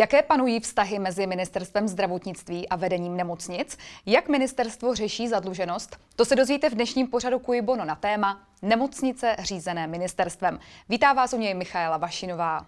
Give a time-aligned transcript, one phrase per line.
[0.00, 3.78] Jaké panují vztahy mezi ministerstvem zdravotnictví a vedením nemocnic?
[4.06, 5.96] Jak ministerstvo řeší zadluženost?
[6.16, 10.58] To se dozvíte v dnešním pořadu Kujbono na téma Nemocnice řízené ministerstvem.
[10.88, 12.66] Vítá vás u něj Michaela Vašinová.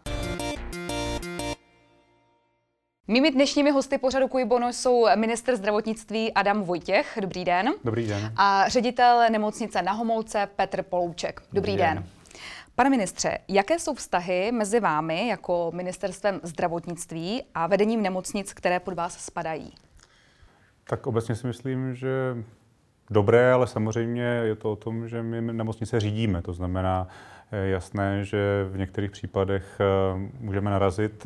[3.09, 7.19] Mými dnešními hosty pořadu Kujbono jsou minister zdravotnictví Adam Vojtěch.
[7.21, 7.73] Dobrý den.
[7.85, 8.33] Dobrý den.
[8.37, 11.41] A ředitel nemocnice na Homolce Petr Polouček.
[11.41, 11.95] Dobrý, Dobrý den.
[11.95, 12.22] den.
[12.83, 18.95] Pane ministře, jaké jsou vztahy mezi vámi jako ministerstvem zdravotnictví a vedením nemocnic, které pod
[18.95, 19.73] vás spadají?
[20.85, 22.37] Tak obecně si myslím, že
[23.11, 26.43] dobré, ale samozřejmě je to o tom, že my nemocnice řídíme.
[26.43, 27.09] To znamená,
[27.53, 29.85] jasné, že v některých případech eh,
[30.41, 31.25] můžeme narazit.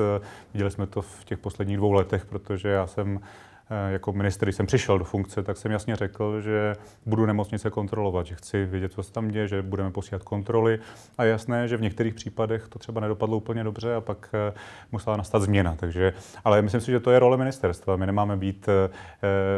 [0.54, 3.55] Viděli jsme to v těch posledních dvou letech, protože já jsem Eh,
[3.88, 8.26] jako minister, když jsem přišel do funkce, tak jsem jasně řekl, že budu nemocnice kontrolovat,
[8.26, 10.78] že chci vědět, co se tam děje, že budeme posílat kontroly.
[11.18, 14.52] A je jasné, že v některých případech to třeba nedopadlo úplně dobře a pak eh,
[14.92, 15.76] musela nastat změna.
[15.76, 16.12] Takže,
[16.44, 17.96] ale myslím si, že to je role ministerstva.
[17.96, 18.90] My nemáme být e,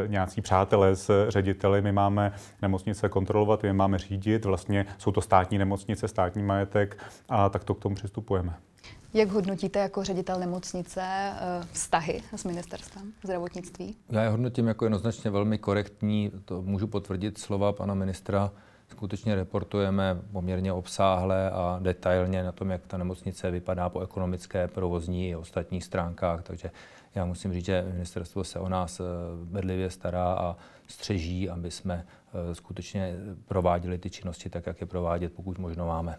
[0.06, 4.44] nějací přátelé s řediteli, my máme nemocnice kontrolovat, my máme řídit.
[4.44, 8.67] Vlastně jsou to státní nemocnice, státní majetek a tak to k tomu přistupujeme.
[9.14, 13.96] Jak hodnotíte jako ředitel nemocnice eh, vztahy s ministerstvem zdravotnictví?
[14.10, 16.32] Já je hodnotím jako jednoznačně velmi korektní.
[16.44, 18.50] To můžu potvrdit slova pana ministra.
[18.88, 25.28] Skutečně reportujeme poměrně obsáhle a detailně na tom, jak ta nemocnice vypadá po ekonomické, provozní
[25.28, 26.42] i ostatních stránkách.
[26.42, 26.70] Takže
[27.14, 29.04] já musím říct, že ministerstvo se o nás eh,
[29.44, 35.32] bedlivě stará a střeží, aby jsme eh, skutečně prováděli ty činnosti tak, jak je provádět,
[35.32, 36.18] pokud možno máme.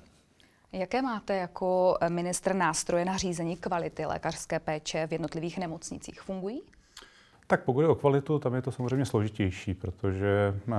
[0.73, 6.21] Jaké máte jako eh, ministr nástroje na řízení kvality lékařské péče v jednotlivých nemocnicích?
[6.21, 6.61] Fungují?
[7.47, 10.75] Tak pokud je o kvalitu, tam je to samozřejmě složitější, protože uh,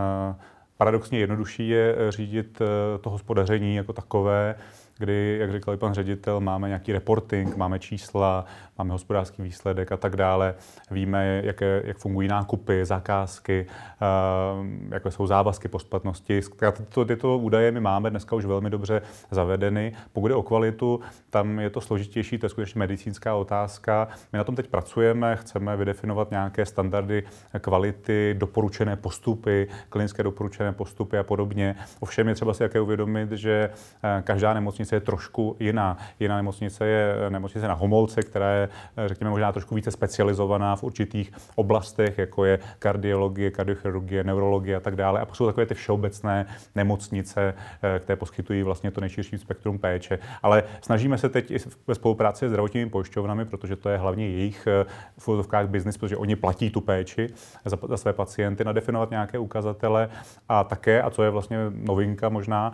[0.77, 2.67] paradoxně jednodušší je eh, řídit uh,
[3.01, 4.55] to hospodaření jako takové,
[4.99, 8.45] kdy, jak říkal i pan ředitel, máme nějaký reporting, máme čísla,
[8.81, 10.55] máme hospodářský výsledek a tak dále.
[10.91, 16.41] Víme, jaké, jak fungují nákupy, zakázky, uh, jaké jsou závazky po splatnosti.
[16.73, 19.93] Tyto, tyto údaje my máme dneska už velmi dobře zavedeny.
[20.13, 24.09] Pokud je o kvalitu, tam je to složitější, to je skutečně medicínská otázka.
[24.33, 27.23] My na tom teď pracujeme, chceme vydefinovat nějaké standardy
[27.61, 31.77] kvality, doporučené postupy, klinické doporučené postupy a podobně.
[32.01, 33.71] Ovšem je třeba si jaké uvědomit, že
[34.03, 35.99] eh, každá nemocnice je trošku jiná.
[36.21, 38.70] Jiná nemocnice je nemocnice na Homolce, která je
[39.07, 44.97] řekněme, možná trošku více specializovaná v určitých oblastech, jako je kardiologie, kardiochirurgie, neurologie a tak
[44.97, 45.21] dále.
[45.21, 50.19] A pak jsou takové ty všeobecné nemocnice, eh, které poskytují vlastně to nejširší spektrum péče.
[50.43, 54.67] Ale snažíme se teď i ve spolupráci s zdravotními pojišťovnami, protože to je hlavně jejich
[54.67, 54.85] eh,
[55.19, 57.29] v úvodovkách biznis, protože oni platí tu péči
[57.65, 60.09] za, za své pacienty, nadefinovat nějaké ukazatele
[60.49, 62.73] a také, a co je vlastně novinka možná,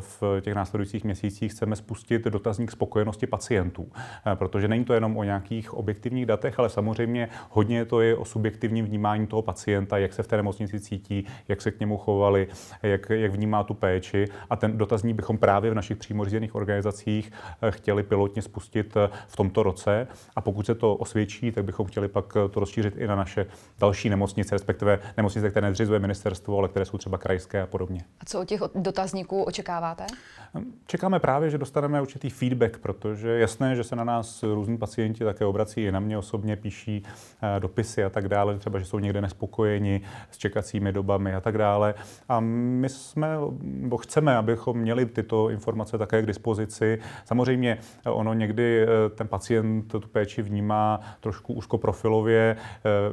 [0.00, 3.92] v těch následujících měsících chceme spustit dotazník spokojenosti pacientů,
[4.34, 8.24] protože není to jenom jenom o nějakých objektivních datech, ale samozřejmě hodně to je o
[8.24, 12.48] subjektivním vnímání toho pacienta, jak se v té nemocnici cítí, jak se k němu chovali,
[12.82, 14.28] jak, jak vnímá tu péči.
[14.50, 19.08] A ten dotazník bychom právě v našich přímo řízených organizacích eh, chtěli pilotně spustit eh,
[19.28, 20.08] v tomto roce.
[20.36, 23.46] A pokud se to osvědčí, tak bychom chtěli pak eh, to rozšířit i na naše
[23.78, 28.00] další nemocnice, respektive nemocnice, které nezřizuje ministerstvo, ale které jsou třeba krajské a podobně.
[28.20, 30.06] A co od těch dotazníků očekáváte?
[30.86, 35.24] Čekáme právě, že dostaneme určitý feedback, protože jasné, že se na nás různí pacienti pacienti
[35.24, 37.02] také obrací i na mě osobně, píší
[37.42, 41.58] eh, dopisy a tak dále, třeba, že jsou někde nespokojeni s čekacími dobami a tak
[41.58, 41.94] dále.
[42.28, 43.28] A my jsme,
[43.62, 46.98] bo chceme, abychom měli tyto informace také k dispozici.
[47.24, 52.56] Samozřejmě eh, ono někdy eh, ten pacient tu péči vnímá trošku úzkoprofilově,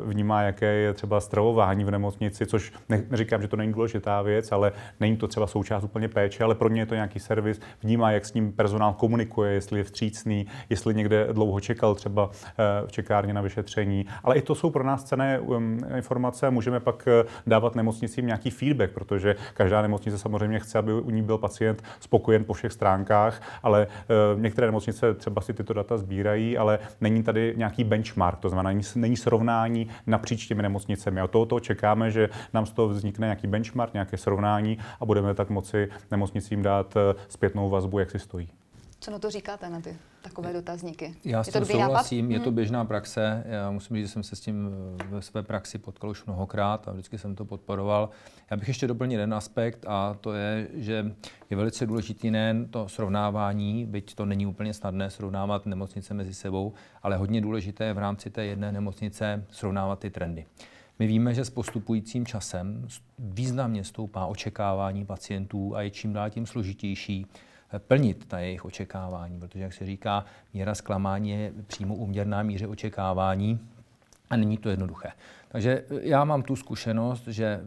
[0.05, 2.73] vnímá, jaké je třeba stravování v nemocnici, což
[3.09, 6.69] neříkám, že to není důležitá věc, ale není to třeba součást úplně péče, ale pro
[6.69, 10.95] ně je to nějaký servis, vnímá, jak s ním personál komunikuje, jestli je vstřícný, jestli
[10.95, 14.06] někde dlouho čekal třeba eh, v čekárně na vyšetření.
[14.24, 16.50] Ale i to jsou pro nás cené um, informace.
[16.50, 21.22] Můžeme pak eh, dávat nemocnicím nějaký feedback, protože každá nemocnice samozřejmě chce, aby u ní
[21.22, 26.58] byl pacient spokojen po všech stránkách, ale eh, některé nemocnice třeba si tyto data sbírají,
[26.58, 31.22] ale není tady nějaký benchmark, to znamená, není srovnání napříč těmi nemocnicemi.
[31.22, 35.49] A tohoto čekáme, že nám z toho vznikne nějaký benchmark, nějaké srovnání a budeme tak
[35.49, 36.97] moci nemocnicím dát
[37.28, 38.49] zpětnou vazbu, jak si stojí.
[39.01, 41.16] Co na to říkáte, na ty takové dotazníky?
[41.25, 43.43] Já s tím souhlasím, je to běžná praxe.
[43.47, 44.69] Já musím říct, že jsem se s tím
[45.09, 48.09] ve své praxi potkal už mnohokrát a vždycky jsem to podporoval.
[48.51, 51.16] Já bych ještě doplnil jeden aspekt a to je, že
[51.49, 56.73] je velice důležitý nejen to srovnávání, byť to není úplně snadné srovnávat nemocnice mezi sebou,
[57.03, 60.45] ale hodně důležité je v rámci té jedné nemocnice srovnávat ty trendy.
[60.99, 62.87] My víme, že s postupujícím časem
[63.19, 67.25] významně stoupá očekávání pacientů a je čím dál tím složitější
[67.77, 73.59] plnit ta jejich očekávání, protože, jak se říká, míra zklamání je přímo úměrná míře očekávání
[74.29, 75.11] a není to jednoduché.
[75.49, 77.61] Takže já mám tu zkušenost, že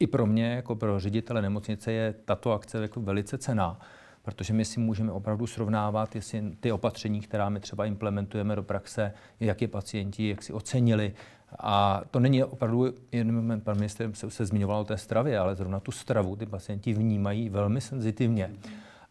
[0.00, 3.80] i pro mě, jako pro ředitele nemocnice, je tato akce jako velice cená,
[4.22, 9.12] protože my si můžeme opravdu srovnávat, jestli ty opatření, která my třeba implementujeme do praxe,
[9.40, 11.14] jak je pacienti, jak si ocenili.
[11.58, 15.80] A to není opravdu, jen pan minister se, se zmiňoval o té stravě, ale zrovna
[15.80, 18.50] tu stravu ty pacienti vnímají velmi senzitivně.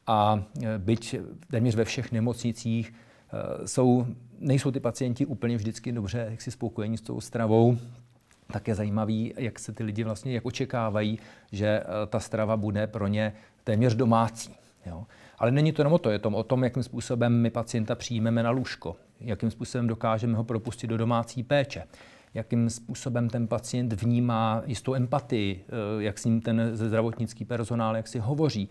[0.09, 1.15] A e, byť
[1.51, 2.93] téměř ve všech nemocnicích
[3.63, 4.05] e, jsou,
[4.39, 7.77] nejsou ty pacienti úplně vždycky dobře jak si spokojení s tou stravou,
[8.51, 11.19] tak je zajímavý, jak se ty lidi vlastně jak očekávají,
[11.51, 13.33] že e, ta strava bude pro ně
[13.63, 14.55] téměř domácí.
[14.85, 15.05] Jo.
[15.39, 18.43] Ale není to jenom o to, je to o tom, jakým způsobem my pacienta přijmeme
[18.43, 21.83] na lůžko, jakým způsobem dokážeme ho propustit do domácí péče,
[22.33, 25.65] jakým způsobem ten pacient vnímá jistou empatii,
[25.99, 28.69] jak s ním ten zdravotnický personál, jak si hovoří.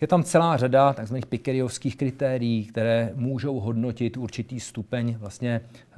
[0.00, 1.16] Je tam celá řada tzv.
[1.28, 5.96] pikeriovských kritérií, které můžou hodnotit určitý stupeň vlastně eh,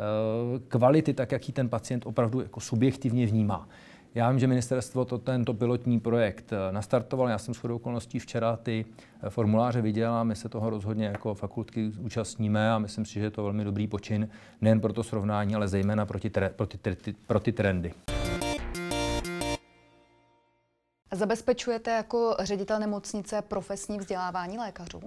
[0.68, 3.68] kvality, tak jak ji ten pacient opravdu jako subjektivně vnímá.
[4.14, 7.28] Já vím, že ministerstvo to, tento pilotní projekt eh, nastartoval.
[7.28, 8.84] Já jsem s okolností včera ty
[9.22, 13.20] eh, formuláře viděl a my se toho rozhodně jako fakultky účastníme a myslím si, že
[13.20, 14.28] je to velmi dobrý počin
[14.60, 17.92] nejen pro to srovnání, ale zejména pro ty, pro ty, pro ty trendy.
[21.12, 25.00] Zabezpečujete jako ředitel nemocnice profesní vzdělávání lékařů?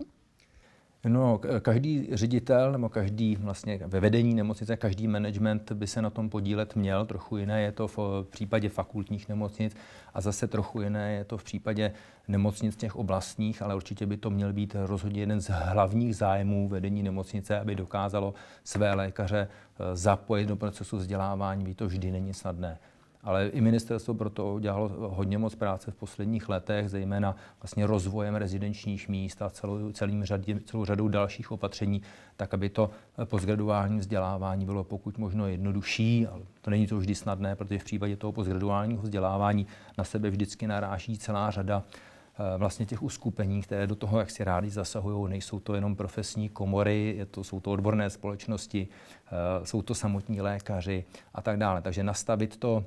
[1.08, 6.30] No, každý ředitel nebo každý vlastně ve vedení nemocnice, každý management by se na tom
[6.30, 7.06] podílet měl.
[7.06, 8.00] Trochu jiné je to v
[8.30, 9.76] případě fakultních nemocnic
[10.14, 11.94] a zase trochu jiné je to v případě
[12.28, 17.04] nemocnic těch oblastních, ale určitě by to měl být rozhodně jeden z hlavních zájmů vedení
[17.04, 21.66] nemocnice, aby dokázalo své lékaře eh, zapojit do procesu vzdělávání.
[21.66, 22.80] Ví to vždy není snadné
[23.24, 29.10] ale i ministerstvo proto udělalo hodně moc práce v posledních letech, zejména vlastně rozvojem rezidenčních
[29.10, 32.02] míst a celou, celým řadě, celou řadou dalších opatření,
[32.38, 32.90] tak aby to
[33.26, 38.18] postgraduální vzdělávání bylo pokud možno jednodušší, ale to není to vždy snadné, protože v případě
[38.18, 39.68] toho postgraduálního vzdělávání
[39.98, 44.44] na sebe vždycky naráží celá řada eh, vlastně těch uskupení, které do toho, jak si
[44.44, 48.88] rádi zasahují, nejsou to jenom profesní komory, je to, jsou to odborné společnosti,
[49.28, 51.82] eh, jsou to samotní lékaři a tak dále.
[51.82, 52.86] Takže nastavit to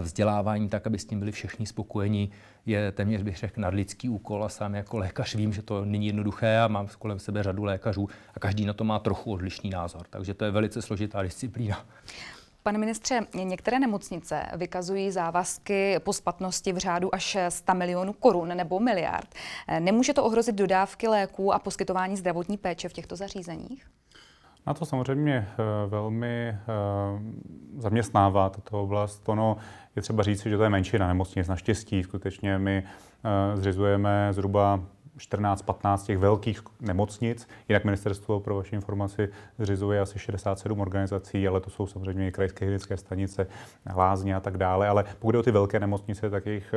[0.00, 2.30] vzdělávání tak, aby s tím byli všichni spokojeni,
[2.66, 6.58] je téměř bych řekl nadlidský úkol a sám jako lékař vím, že to není jednoduché
[6.58, 10.06] a mám kolem sebe řadu lékařů a každý na to má trochu odlišný názor.
[10.10, 11.86] Takže to je velice složitá disciplína.
[12.62, 18.80] Pane ministře, některé nemocnice vykazují závazky po splatnosti v řádu až 100 milionů korun nebo
[18.80, 19.28] miliard.
[19.68, 23.86] Eh, nemůže to ohrozit dodávky léků a poskytování zdravotní péče v těchto zařízeních?
[24.66, 26.56] Na to samozřejmě eh, velmi eh,
[27.78, 29.28] zaměstnává tato oblast.
[29.28, 29.56] Ono
[29.96, 31.48] je třeba říct, že to je menšina nemocnic.
[31.48, 34.80] Naštěstí skutečně my eh, zřizujeme zhruba
[35.18, 37.48] 14-15 těch velkých nemocnic.
[37.68, 39.28] Jinak ministerstvo pro vaši informaci
[39.58, 43.46] zřizuje asi 67 organizací, ale to jsou samozřejmě i krajské hygienické stanice,
[43.96, 44.88] lázně a tak dále.
[44.88, 46.74] Ale pokud jde o ty velké nemocnice, tak jich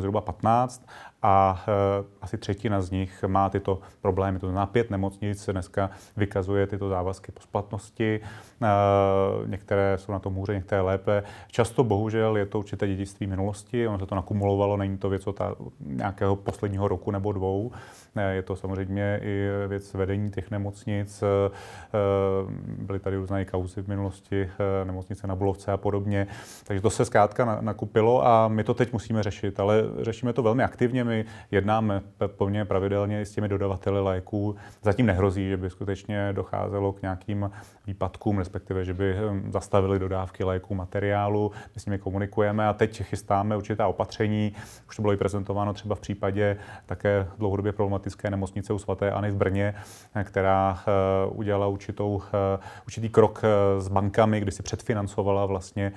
[0.00, 0.86] zhruba 15
[1.22, 4.38] a uh, asi třetina z nich má tyto problémy.
[4.38, 8.20] To znamená, pět nemocnic dneska vykazuje tyto závazky po splatnosti.
[8.60, 11.22] Uh, některé jsou na tom hůře, některé lépe.
[11.50, 15.40] Často bohužel je to určité dědictví minulosti, ono se to nakumulovalo, není to věc od
[15.80, 17.65] nějakého posledního roku nebo dvou.
[18.30, 21.24] Je to samozřejmě i věc vedení těch nemocnic.
[22.78, 24.50] Byly tady různé kauzy v minulosti,
[24.84, 26.26] nemocnice na Bulovce a podobně.
[26.64, 30.64] Takže to se zkrátka nakupilo a my to teď musíme řešit, ale řešíme to velmi
[30.64, 31.04] aktivně.
[31.04, 34.56] My jednáme poměrně pravidelně s těmi dodavateli léků.
[34.82, 37.50] Zatím nehrozí, že by skutečně docházelo k nějakým
[37.86, 41.52] výpadkům, respektive, že by hm, zastavili dodávky léků, materiálu.
[41.74, 44.52] My s nimi komunikujeme a teď chystáme určitá opatření.
[44.88, 46.56] Už to bylo i prezentováno třeba v případě
[46.86, 47.26] také
[47.56, 49.74] dlouhodobě problematické nemocnice u svatéAny v Brně,
[50.24, 50.90] která eh,
[51.30, 55.92] udělala určitou, eh, určitý krok eh, s bankami, kdy si předfinancovala vlastně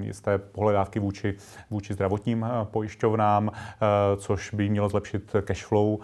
[0.00, 1.34] jisté pohledávky vůči,
[1.70, 3.50] vůči zdravotním pojišťovnám,
[4.16, 5.98] což by mělo zlepšit cash flow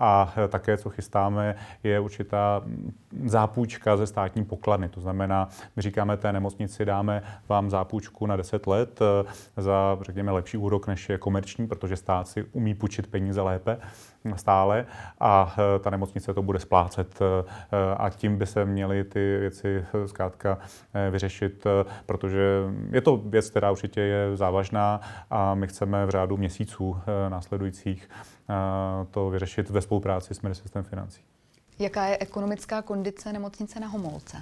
[0.00, 2.62] a také, co chystáme, je určitá
[3.24, 4.88] zápůjčka ze státní pokladny.
[4.88, 9.00] To znamená, my říkáme té nemocnici, dáme vám zápůjčku na 10 let
[9.56, 13.78] za, řekněme, lepší úrok, než je komerční, protože stát si umí půjčit peníze lépe
[14.36, 14.86] stále
[15.20, 17.44] a e, ta nemocnice to bude splácet e,
[17.96, 20.58] a tím by se měly ty věci e, zkrátka
[21.10, 21.66] vyřešit,
[22.06, 26.96] protože je to věc, která určitě je závažná a my chceme v řádu měsíců
[27.28, 28.08] následujících
[29.10, 31.20] to vyřešit ve spolupráci s ministerstvem financí.
[31.78, 34.36] Jaká je ekonomická kondice nemocnice na Homolce?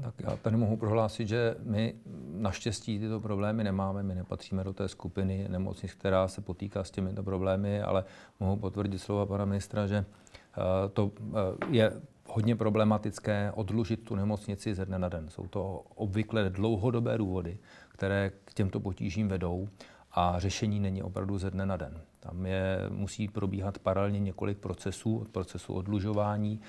[0.00, 1.94] Tak já tady mohu prohlásit, že my
[2.32, 4.02] naštěstí tyto problémy nemáme.
[4.02, 8.04] My nepatříme do té skupiny nemocnic, která se potýká s těmito problémy, ale
[8.40, 11.92] mohu potvrdit slova pana ministra, že eh, to eh, je
[12.28, 15.30] hodně problematické odlužit tu nemocnici ze dne na den.
[15.30, 17.58] Jsou to obvykle dlouhodobé důvody,
[17.88, 19.68] které k těmto potížím vedou
[20.12, 22.00] a řešení není opravdu ze dne na den.
[22.20, 26.60] Tam je, musí probíhat paralelně několik procesů, od procesu odlužování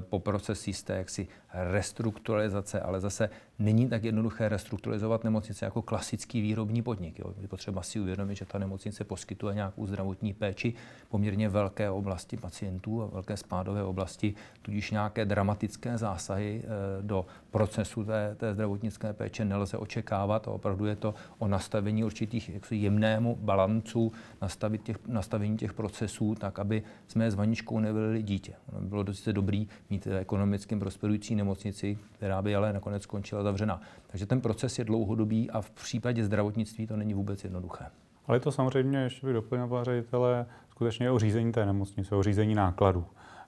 [0.00, 6.82] po proces jisté jaksi restrukturalizace, ale zase není tak jednoduché restrukturalizovat nemocnice jako klasický výrobní
[6.82, 7.18] podnik.
[7.18, 7.34] Jo.
[7.40, 10.74] Je potřeba si uvědomit, že ta nemocnice poskytuje nějakou zdravotní péči
[11.08, 18.04] poměrně velké oblasti pacientů a velké spádové oblasti, tudíž nějaké dramatické zásahy eh, do procesu
[18.04, 23.36] té, té zdravotnické péče nelze očekávat a opravdu je to o nastavení určitých jaksi jemnému
[23.36, 27.80] balancu, nastavit těch, nastavení těch procesů tak, aby jsme s vaničkou
[28.22, 28.54] dítě.
[28.72, 33.80] Ono bylo docela dobrý mít ekonomicky prosperující nemocnici, která by ale nakonec skončila zavřena.
[34.06, 37.84] Takže ten proces je dlouhodobý a v případě zdravotnictví to není vůbec jednoduché.
[38.26, 43.04] Ale to samozřejmě, ještě by doplňoval ředitele, skutečně o řízení té nemocnice, o řízení nákladů.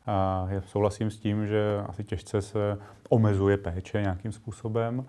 [0.06, 5.06] A já souhlasím s tím, že asi těžce se omezuje péče nějakým způsobem,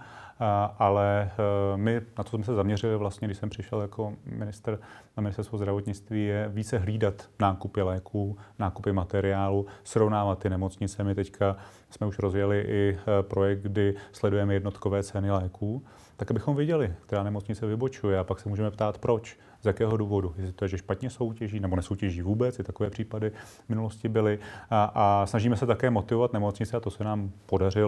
[0.80, 1.32] ale
[1.74, 4.80] e, my, na to jsme se zaměřili vlastně, když jsem přišel jako minister
[5.18, 11.04] na ministerstvo zdravotnictví, je více hlídat nákupy léků, nákupy materiálu, srovnávat ty nemocnice.
[11.04, 11.58] My teďka
[11.89, 15.84] jsme už rozjeli i e, projekt, kdy sledujeme jednotkové ceny léků,
[16.18, 20.34] tak abychom viděli, která nemocnice vybočuje a pak se můžeme ptát, proč z jakého důvodu.
[20.38, 23.30] Jestli to je, že špatně soutěží nebo nesoutěží vůbec, i takové případy
[23.66, 24.39] v minulosti byly.
[24.70, 27.87] A, a snažíme se také motivovat nemocnice, a to se nám podařilo,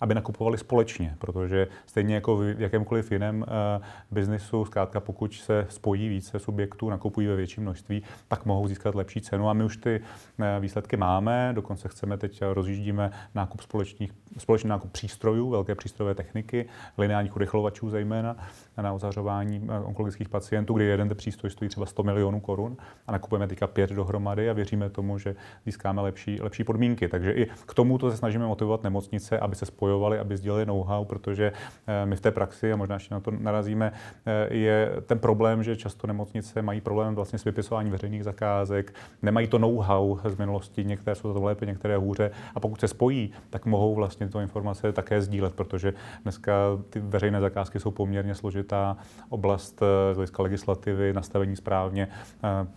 [0.00, 6.08] aby nakupovali společně, protože stejně jako v jakémkoliv jiném uh, biznisu, zkrátka pokud se spojí
[6.08, 9.48] více subjektů, nakupují ve větším množství, tak mohou získat lepší cenu.
[9.48, 10.00] A my už ty
[10.38, 16.66] uh, výsledky máme, dokonce chceme teď rozjíždíme nákup společných, společný nákup přístrojů, velké přístrojové techniky,
[16.98, 18.36] lineárních urychlovačů zejména
[18.76, 22.76] na ozařování uh, onkologických pacientů, kdy jeden přístroj stojí třeba 100 milionů korun
[23.06, 25.36] a nakupujeme teďka pět dohromady a věříme tomu, že
[25.66, 27.08] získáme lepší, lepší podmínky.
[27.08, 31.52] Takže i k tomuto se snažíme motivovat nemocnice, aby se spojovali, aby sdíleli know-how, protože
[31.86, 33.92] eh, my v té praxi, a možná ještě na to narazíme,
[34.26, 39.46] eh, je ten problém, že často nemocnice mají problém vlastně s vypisováním veřejných zakázek, nemají
[39.46, 43.66] to know-how z minulosti, některé jsou to lépe, některé hůře a pokud se spojí, tak
[43.66, 45.92] mohou vlastně tyto informace také sdílet, protože
[46.22, 46.52] dneska
[46.90, 48.96] ty veřejné zakázky jsou poměrně složitá
[49.28, 52.08] oblast eh, z hlediska legislativy nastavení správně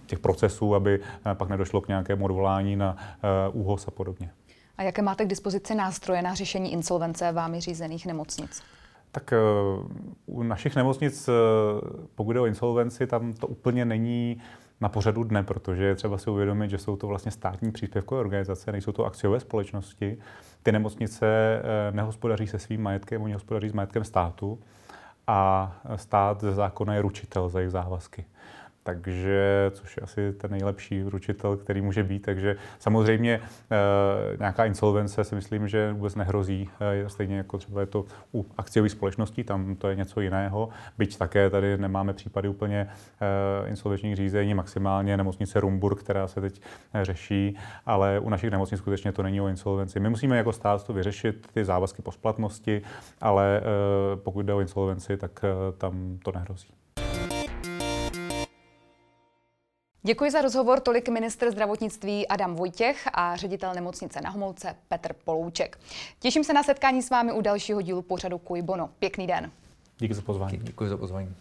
[0.05, 0.99] těch procesů, aby
[1.33, 2.97] pak nedošlo k nějakému odvolání na
[3.53, 4.29] úhos a podobně.
[4.81, 8.63] A jaké máte k dispozici nástroje na řešení insolvence vámi řízených nemocnic?
[9.11, 9.33] Tak
[10.25, 11.29] u našich nemocnic,
[12.15, 14.41] pokud je o insolvenci, tam to úplně není
[14.81, 18.71] na pořadu dne, protože je třeba si uvědomit, že jsou to vlastně státní příspěvkové organizace,
[18.71, 20.17] nejsou to akciové společnosti.
[20.63, 21.61] Ty nemocnice
[21.91, 24.59] nehospodaří se svým majetkem, oni hospodaří s majetkem státu
[25.27, 28.25] a stát ze zákona je ručitel za jejich závazky
[28.83, 32.19] takže, což je asi ten nejlepší ručitel, který může být.
[32.19, 33.41] Takže samozřejmě e,
[34.39, 36.69] nějaká insolvence si myslím, že vůbec nehrozí,
[37.05, 40.69] e, stejně jako třeba je to u akciových společností, tam to je něco jiného.
[40.97, 42.87] Byť také tady nemáme případy úplně
[43.21, 46.61] e, insolvenčních řízení, maximálně nemocnice Rumburg, která se teď
[47.01, 49.99] řeší, ale u našich nemocnic skutečně to není o insolvenci.
[49.99, 52.81] My musíme jako stát to vyřešit, ty závazky po splatnosti,
[53.21, 53.61] ale e,
[54.15, 56.67] pokud jde o insolvenci, tak e, tam to nehrozí.
[60.03, 65.79] Děkuji za rozhovor tolik minister zdravotnictví Adam Vojtěch a ředitel nemocnice na Homolce Petr Polouček.
[66.19, 68.89] Těším se na setkání s vámi u dalšího dílu pořadu Kuj Bono.
[68.99, 69.51] Pěkný den.
[69.99, 70.59] Díky za pozvání.
[70.63, 71.35] Děkuji za pozvání.